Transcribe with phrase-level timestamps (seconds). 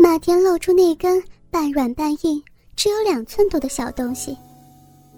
[0.00, 1.20] 马田露出那根
[1.50, 2.40] 半软半硬、
[2.76, 4.38] 只有两寸多的小东西，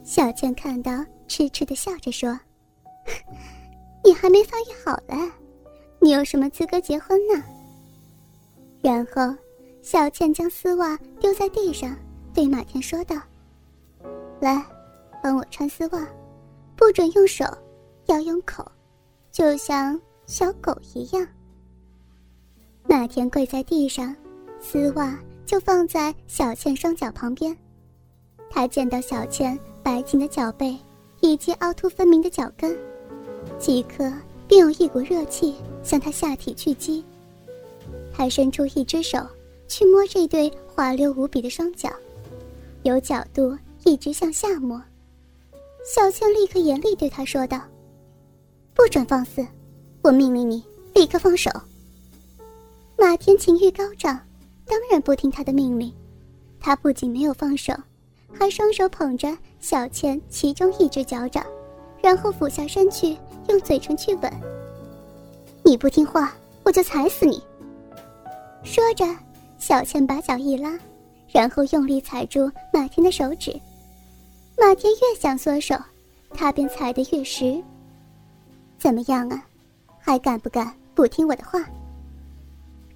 [0.02, 2.38] 小倩看到，痴痴的笑着说
[4.02, 5.30] ：“你还没发育好嘞，
[6.00, 7.44] 你有什么资格结婚呢？”
[8.80, 9.36] 然后，
[9.82, 11.94] 小倩将丝袜丢在地上，
[12.32, 13.16] 对马田说道
[14.40, 14.64] ：“来，
[15.22, 16.08] 帮我穿丝袜，
[16.74, 17.44] 不准用手，
[18.06, 18.66] 要用口，
[19.30, 21.26] 就像小狗一样。”
[22.88, 24.16] 马田跪在地上，
[24.60, 27.56] 丝袜就放在小倩双脚旁边。
[28.48, 30.76] 他见到小倩白净的脚背
[31.20, 32.76] 以及凹凸分明的脚跟，
[33.58, 34.12] 即刻
[34.46, 37.04] 便有一股热气向她下体聚集。
[38.12, 39.18] 他伸出一只手
[39.66, 41.88] 去摸这对滑溜无比的双脚，
[42.82, 44.82] 有角度一直向下摸。
[45.84, 47.62] 小倩立刻严厉对他说道
[48.74, 49.46] ：“不准放肆！
[50.02, 50.62] 我命令你
[50.94, 51.50] 立刻放手！”
[52.98, 54.20] 马天情欲高涨，
[54.70, 55.92] 当然不听他的命令。
[56.60, 57.74] 他不仅没有放手，
[58.32, 61.44] 还双手捧着小倩其中一只脚掌，
[62.00, 63.16] 然后俯下身去，
[63.48, 64.32] 用嘴唇去吻。
[65.64, 67.42] 你不听话，我就踩死你！
[68.62, 69.04] 说着，
[69.58, 70.78] 小倩把脚一拉，
[71.32, 73.58] 然后用力踩住马天的手指。
[74.56, 75.74] 马天越想缩手，
[76.32, 77.60] 他便踩得越实。
[78.78, 79.42] 怎么样啊？
[79.98, 81.58] 还敢不敢不听我的话？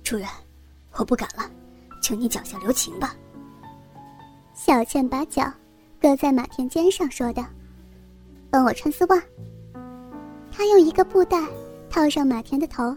[0.03, 0.29] 主人，
[0.93, 1.51] 我不敢了，
[2.05, 3.17] 求你脚下留情吧。
[4.55, 5.51] 小倩把脚
[5.99, 7.43] 搁在马田肩上，说道
[8.51, 9.23] ：“帮我穿丝袜。”
[10.53, 11.43] 他用一个布袋
[11.89, 12.95] 套上马田的头，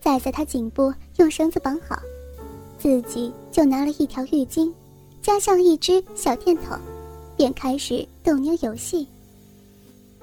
[0.00, 1.98] 再在他颈部用绳子绑好，
[2.78, 4.72] 自己就拿了一条浴巾，
[5.20, 6.78] 加上一只小电筒，
[7.36, 9.08] 便开始斗牛游戏。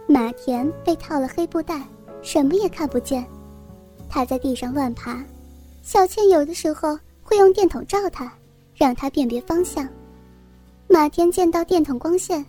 [0.07, 1.85] 马田被套了黑布袋，
[2.21, 3.25] 什么也看不见，
[4.09, 5.21] 他在地上乱爬。
[5.81, 8.31] 小倩有的时候会用电筒照他，
[8.75, 9.87] 让他辨别方向。
[10.87, 12.45] 马天见到电筒光线，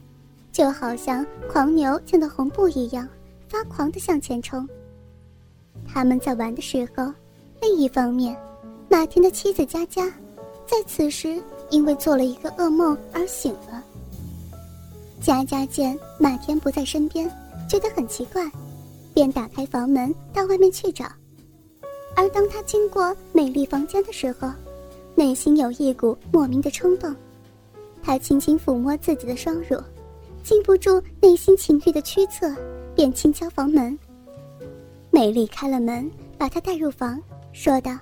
[0.53, 3.09] 就好像狂牛见到红布一样，
[3.49, 4.69] 发狂的向前冲。
[5.87, 7.13] 他们在玩的时候，
[7.63, 8.37] 另一方面，
[8.91, 10.07] 马天的妻子佳佳，
[10.67, 11.41] 在此时
[11.71, 13.83] 因为做了一个噩梦而醒了。
[15.21, 17.31] 佳佳见马天不在身边，
[17.69, 18.51] 觉得很奇怪，
[19.15, 21.07] 便打开房门到外面去找。
[22.17, 24.51] 而当他经过美丽房间的时候，
[25.15, 27.15] 内心有一股莫名的冲动。
[28.03, 29.81] 他轻轻抚摸自己的双乳，
[30.43, 32.55] 禁不住内心情欲的驱策，
[32.95, 33.99] 便轻敲房门。
[35.11, 37.21] 美丽开了门，把他带入房，
[37.53, 37.97] 说道：“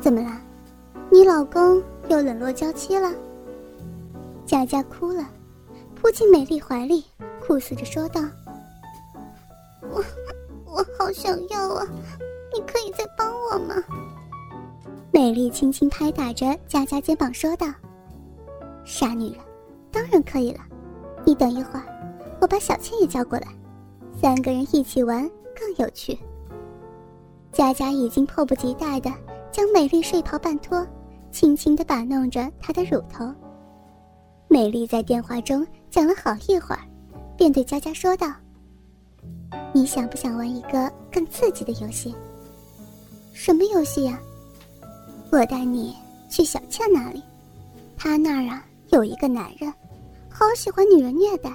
[0.00, 0.40] 怎么了？
[1.10, 3.12] 你老公又冷落娇妻了？”
[4.46, 5.28] 佳佳哭了，
[5.94, 7.04] 扑进美丽怀里，
[7.46, 8.20] 哭诉着说道
[9.92, 10.02] ：“我，
[10.66, 11.86] 我好想要啊！”
[12.54, 13.74] 你可以再帮我吗？
[15.22, 17.68] 美丽轻轻拍打着佳佳肩膀说道
[18.84, 19.38] ：“傻女人，
[19.92, 20.58] 当然可以了。
[21.24, 21.86] 你等一会儿，
[22.40, 23.46] 我把小倩也叫过来，
[24.20, 25.22] 三个人一起玩
[25.54, 26.18] 更有趣。”
[27.52, 29.12] 佳佳已经迫不及待的
[29.52, 30.84] 将美丽睡袍半脱，
[31.30, 33.32] 轻轻的把弄着她的乳头。
[34.48, 36.80] 美丽在电话中讲了好一会儿，
[37.36, 38.26] 便对佳佳说道
[39.72, 42.12] ：“你想不想玩一个更刺激的游戏？”
[43.32, 44.18] 什么游戏呀？
[45.32, 45.96] 我带你
[46.28, 47.22] 去小倩那里，
[47.96, 49.72] 她那儿啊有一个男人，
[50.28, 51.50] 好喜欢女人虐待，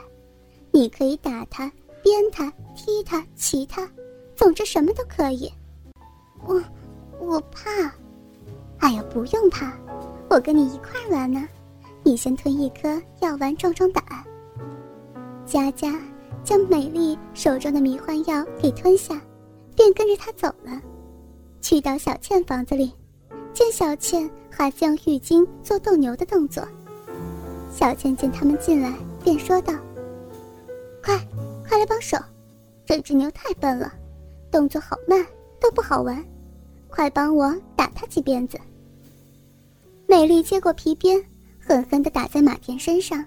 [0.72, 1.72] 你可以打他、
[2.02, 3.88] 鞭他、踢他、骑他，
[4.36, 5.48] 总之什么都可以。
[6.44, 6.60] 我
[7.20, 7.70] 我怕，
[8.80, 9.72] 哎呀，不用怕，
[10.28, 11.48] 我跟你一块玩呢。
[12.04, 14.04] 你先吞一颗药丸壮壮胆。
[15.46, 16.02] 佳佳
[16.44, 19.22] 将美丽手中的迷幻药给吞下，
[19.76, 20.82] 便跟着他走了。
[21.62, 22.92] 去到小倩房子里，
[23.57, 26.63] 见小倩还在用浴巾做斗牛的动作。
[27.73, 29.73] 小倩见他们进来，便说道
[31.03, 31.18] ：“快，
[31.68, 32.19] 快来帮手！
[32.85, 33.91] 这只牛太笨了，
[34.51, 35.25] 动作好慢，
[35.59, 36.23] 都不好玩。
[36.88, 38.59] 快帮我打它几鞭子。”
[40.06, 41.19] 美丽接过皮鞭，
[41.60, 43.25] 狠狠地打在马田身上。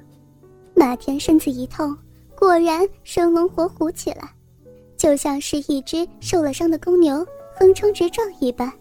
[0.76, 1.99] 马田身子一痛，
[2.37, 4.33] 果然生龙活虎起来，
[4.97, 7.26] 就像是一只受了伤的公牛。
[7.59, 8.73] 横冲直撞一般。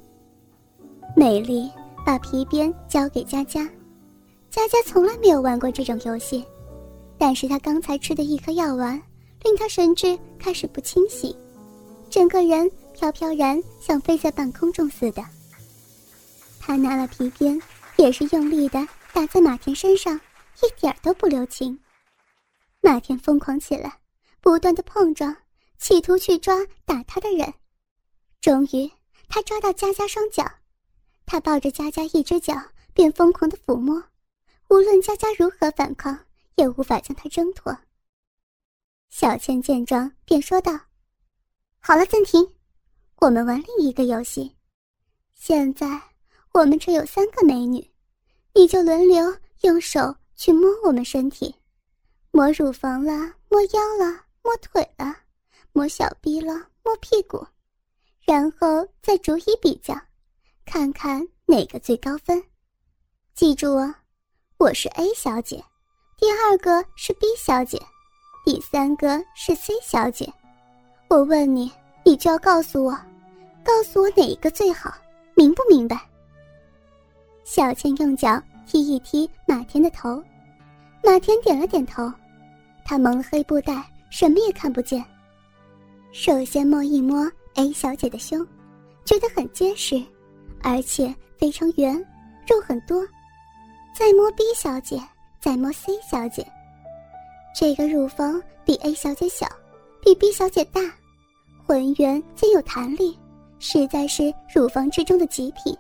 [1.19, 1.69] 美丽
[2.06, 3.66] 把皮鞭交给佳佳，
[4.50, 6.45] 佳佳从来没有玩过这种游戏，
[7.18, 8.94] 但是她刚才吃的一颗药丸，
[9.44, 11.36] 令她神志开始不清晰，
[12.10, 15.21] 整个人飘飘然像飞在半空中似的。
[16.57, 17.62] 她拿了皮鞭，
[17.98, 21.77] 也是用力的打在马田身上，一点都不留情。
[22.80, 23.94] 马田疯狂起来，
[24.39, 25.36] 不断的碰撞，
[25.80, 26.56] 企图去抓
[26.86, 27.54] 打他的人。
[28.39, 28.89] 终于，
[29.27, 30.50] 他抓到佳佳双脚，
[31.31, 32.56] 他抱着佳佳一只脚，
[32.92, 34.04] 便疯狂的抚摸，
[34.70, 36.18] 无论佳佳如何反抗，
[36.56, 37.78] 也无法将他挣脱。
[39.12, 40.72] 小倩见状，便说道
[41.80, 42.52] ：“好了，暂停，
[43.18, 44.56] 我们玩另一个游戏。
[45.36, 46.02] 现在
[46.52, 47.88] 我们这有三个美女，
[48.56, 51.54] 你就轮流用手去摸我们身体，
[52.31, 55.16] 摸乳房了，摸腰了，摸腿了，
[55.74, 57.46] 摸小臂了，摸屁股，
[58.26, 59.94] 然后再逐一比较，
[60.71, 62.44] 看看哪个最高分。
[63.33, 63.92] 记住哦，
[64.60, 65.56] 我是 A 小姐，
[66.16, 67.81] 第二个是 B 小姐。”
[68.45, 70.31] 第三个是 C 小姐，
[71.07, 71.71] 我问你，
[72.06, 72.92] 你就要告诉我，
[73.63, 74.94] 告诉我哪一个最好，
[75.36, 76.00] 明不明白？
[77.44, 80.24] 小倩用脚踢一踢马田的头，
[81.04, 82.13] 马田点了点头，
[82.86, 85.04] 他蒙了黑布袋，什么也看不见。
[86.12, 88.45] 首先摸一摸 A 小姐的胸，
[89.04, 90.00] 觉得很结实，
[90.64, 91.96] 而且非常圆，
[92.48, 93.06] 肉很多。
[93.94, 95.02] 再摸 B 小姐，
[95.40, 96.46] 再摸 C 小姐。
[97.56, 99.48] 这个乳房比 A 小姐小，
[100.02, 100.82] 比 B 小姐大，
[101.66, 103.18] 浑圆兼有弹力，
[103.58, 105.76] 实在是乳房之中的极品。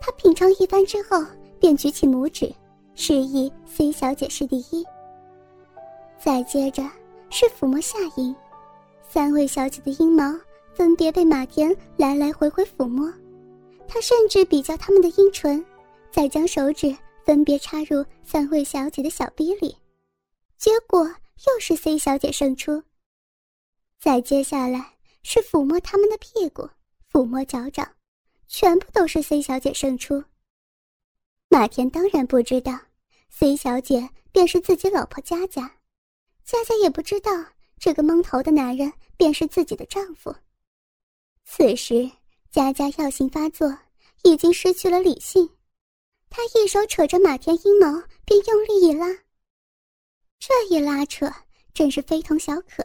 [0.00, 1.24] 他品尝一番之后，
[1.60, 2.52] 便举起拇指，
[2.94, 4.84] 示意 C 小姐是第一。
[6.18, 6.82] 再接着
[7.30, 8.34] 是抚摸下阴，
[9.08, 10.34] 三位小姐的阴毛
[10.74, 13.12] 分别被马田来来回回抚摸，
[13.88, 15.64] 他甚至比较他们的阴唇，
[16.12, 16.94] 再将手指
[17.24, 19.76] 分别插入三位小姐的小逼里。
[20.58, 22.82] 结果又是 C 小姐胜出。
[23.98, 26.68] 再接下来是抚摸他们的屁股，
[27.10, 27.96] 抚摸脚掌，
[28.46, 30.22] 全部都是 C 小姐胜出。
[31.48, 32.78] 马田当然不知道
[33.30, 35.76] ，C 小姐便是自己老婆佳佳，
[36.44, 37.30] 佳佳也不知道
[37.78, 40.34] 这个蒙头的男人便是自己的丈夫。
[41.44, 42.10] 此时，
[42.50, 43.78] 佳佳药性发作，
[44.24, 45.50] 已经失去了理性，
[46.30, 49.06] 她一手扯着马田阴毛，便用力一拉。
[50.38, 51.30] 这一拉扯
[51.74, 52.84] 真是非同小可，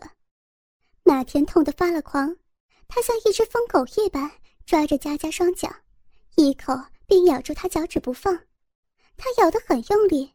[1.04, 2.36] 马田痛得发了狂，
[2.88, 4.30] 他像一只疯狗一般
[4.65, 5.74] 抓着佳佳双脚，
[6.36, 6.74] 一口
[7.06, 8.38] 便咬住她脚趾不放。
[9.16, 10.33] 他咬得很用力，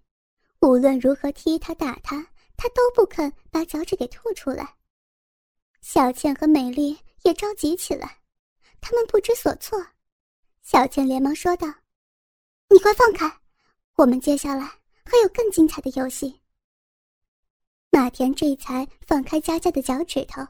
[0.60, 2.26] 无论如何踢他打他，
[2.56, 4.76] 他都不肯把脚趾给吐出来。
[5.82, 8.17] 小倩和美丽也着急起来，
[8.80, 9.78] 他们不知所措。
[10.62, 11.66] 小倩连忙说道
[12.68, 13.30] ：“你快放开，
[13.96, 14.64] 我们接下来
[15.04, 16.40] 还有更精彩的游戏。”
[17.90, 20.46] 马田这才放开佳佳的脚趾头，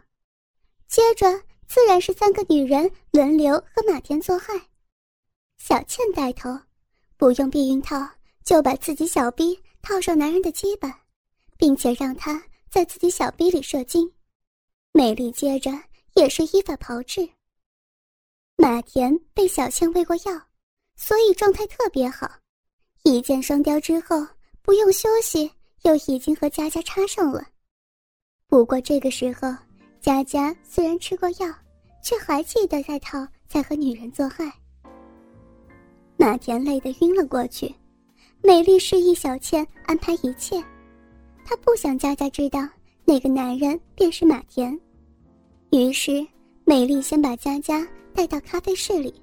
[0.88, 4.68] 接着自然是三个女人轮流和马田做爱。
[5.56, 6.50] 小倩带头，
[7.16, 7.96] 不用避孕套
[8.44, 11.04] 就把自己小逼套上男人的鸡巴，
[11.56, 14.12] 并且让他在自己小逼里射精。
[14.92, 15.70] 美丽接着
[16.14, 17.28] 也是依法炮制。
[18.60, 20.42] 马田被小倩喂过药，
[20.96, 22.28] 所以状态特别好，
[23.04, 24.26] 一箭双雕之后
[24.62, 25.50] 不用休息。
[25.82, 27.40] 又已经和佳佳插上了，
[28.48, 29.48] 不过这个时候，
[30.00, 31.46] 佳佳虽然吃过药，
[32.02, 34.52] 却还记得在套在和女人做爱。
[36.16, 37.72] 马田累得晕了过去，
[38.42, 40.60] 美丽示意小倩安排一切，
[41.44, 42.58] 她不想佳佳知道
[43.04, 44.76] 那个男人便是马田，
[45.70, 46.26] 于是
[46.64, 47.86] 美丽先把佳佳
[48.18, 49.14] 带到咖啡室里，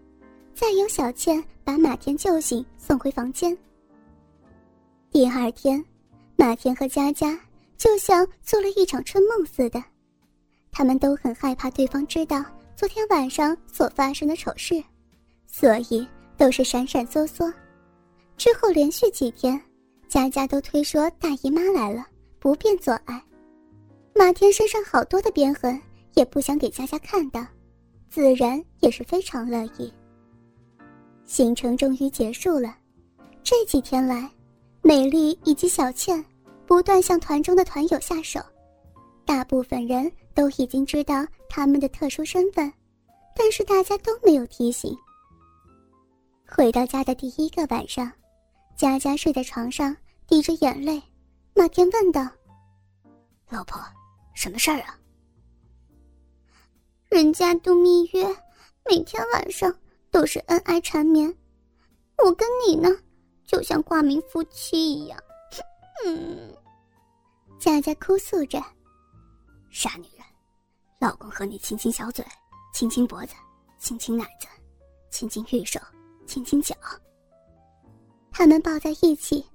[0.53, 3.55] 再由小倩把马田救醒送回房间。
[5.11, 5.83] 第二天。
[6.37, 7.37] 马田和佳佳
[7.77, 9.83] 就像做了一场春梦似的，
[10.71, 12.43] 他们都很害怕对方知道
[12.75, 14.81] 昨天晚上所发生的丑事，
[15.45, 17.53] 所以都是闪闪缩缩。
[18.37, 19.59] 之后连续几天，
[20.07, 22.05] 佳佳都推说大姨妈来了，
[22.39, 23.21] 不便做爱。
[24.13, 25.81] 马田身上好多的鞭痕，
[26.13, 27.45] 也不想给佳佳看到，
[28.09, 29.93] 自然也是非常乐意。
[31.25, 32.75] 行程终于结束了，
[33.43, 34.29] 这几天来。
[34.81, 36.23] 美丽以及小倩
[36.67, 38.39] 不断向团中的团友下手，
[39.25, 42.71] 大部分人都已经知道他们的特殊身份，
[43.35, 44.95] 但是大家都没有提醒。
[46.47, 48.11] 回到家的第一个晚上，
[48.77, 49.97] 佳佳睡在床上，
[50.27, 51.01] 滴着眼泪。
[51.55, 52.29] 马天问道
[53.49, 53.81] ：“老婆，
[54.35, 54.95] 什么事儿啊？”
[57.15, 58.27] 人家度蜜月，
[58.89, 59.73] 每天晚上
[60.11, 61.33] 都是恩爱缠绵，
[62.17, 62.89] 我跟你呢？
[63.45, 65.17] 就像挂名夫妻一样，
[66.05, 66.53] 嗯。
[67.57, 68.61] 佳佳哭诉着
[69.71, 70.25] ：“傻女人，
[70.99, 72.25] 老公和你亲亲小嘴，
[72.73, 73.33] 亲亲脖子，
[73.79, 74.45] 亲亲奶子，
[75.09, 75.79] 亲亲玉手，
[76.27, 76.75] 亲亲脚。”
[78.29, 79.45] 他们抱在一起，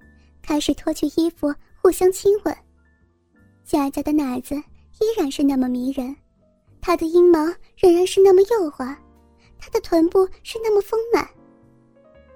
[0.41, 2.57] 开始脱去衣服，互相亲吻。
[3.63, 6.15] 佳佳的奶子依然是那么迷人，
[6.81, 7.39] 她的阴毛
[7.77, 8.97] 仍然是那么幼滑，
[9.59, 11.27] 她的臀部是那么丰满。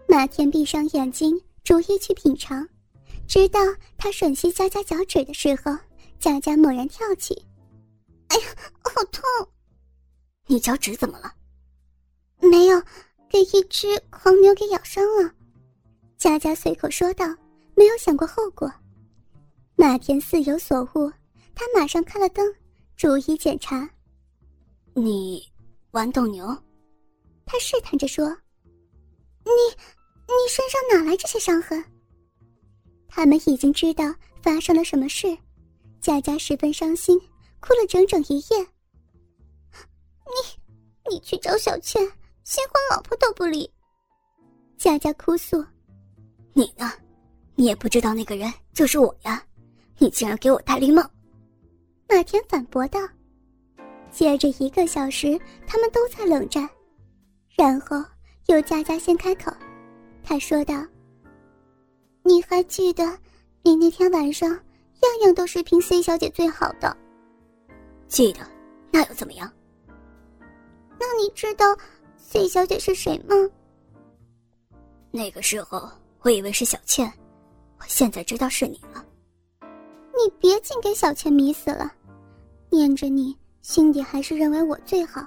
[0.08, 2.66] 马田闭上眼睛，逐一去品尝，
[3.28, 3.60] 直到
[3.98, 5.76] 他吮吸佳佳脚趾的时候，
[6.20, 7.44] 佳佳猛然跳起
[8.30, 8.44] ：“哎呀，
[8.84, 9.24] 好痛！
[10.46, 11.34] 你脚趾怎么了
[12.40, 12.80] ？”“没有，
[13.28, 15.32] 给一只黄牛给咬伤了。”
[16.18, 17.26] 佳佳随口说道，
[17.76, 18.72] 没有想过后果。
[19.76, 21.12] 马田似有所悟，
[21.56, 22.54] 他马上开了灯，
[22.96, 23.90] 逐一检查。
[24.96, 25.46] “你
[25.92, 26.48] 玩斗牛？”
[27.46, 28.28] 他试探着说。
[29.44, 29.52] 你，
[30.26, 31.84] 你身上哪来这些伤痕？
[33.08, 34.12] 他们已经知道
[34.42, 35.38] 发生了什么事，
[36.02, 37.20] 佳佳十分伤心，
[37.60, 38.58] 哭了整整一夜。
[40.26, 42.02] 你，你去找小倩，
[42.44, 43.72] 新婚老婆都不理。
[44.78, 45.64] 佳佳哭诉
[46.54, 46.92] ：“你呢？
[47.54, 49.46] 你也不知道那个人就是我呀！
[50.00, 51.08] 你竟然给我戴绿帽！”
[52.10, 53.00] 马田反驳道。
[54.16, 56.68] 接着一个小时，他们都在冷战，
[57.56, 58.02] 然后。
[58.48, 59.52] 由佳佳先开口，
[60.24, 60.86] 他说道
[62.22, 63.04] ：“你还记得
[63.64, 66.96] 你那天晚上样样都是凭 C 小姐最好的？
[68.08, 68.42] 记得，
[68.92, 69.52] 那又怎么样？
[71.00, 71.76] 那你知道
[72.18, 73.36] C 小姐是谁吗？
[75.10, 75.90] 那个时候
[76.22, 77.12] 我以为是小倩，
[77.80, 79.04] 我现在知道是你了。
[79.62, 81.92] 你别净给小倩迷死了，
[82.70, 85.26] 念着你心底还是认为我最好，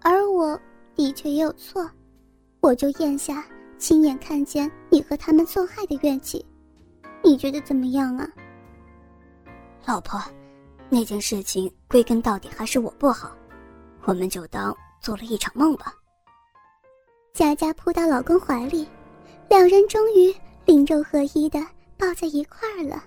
[0.00, 0.60] 而我
[0.92, 1.88] 的确也有错。”
[2.60, 3.46] 我就咽下
[3.78, 6.44] 亲眼看见你和他们做害的怨气，
[7.22, 8.28] 你觉得怎么样啊？
[9.86, 10.20] 老婆，
[10.88, 13.30] 那件事情归根到底还是我不好，
[14.02, 15.94] 我们就当做了一场梦吧。
[17.32, 18.84] 佳佳扑到老公怀里，
[19.48, 20.34] 两人终于
[20.64, 21.64] 灵肉合一的
[21.96, 23.04] 抱在一块儿了。